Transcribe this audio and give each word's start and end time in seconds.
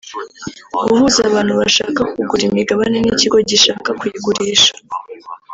guhuza 0.87 1.19
abantu 1.29 1.53
bashaka 1.59 2.01
kugura 2.13 2.43
imigabane 2.49 2.97
n’ikigo 3.01 3.37
gishaka 3.49 3.89
kuyigurisha 3.99 4.73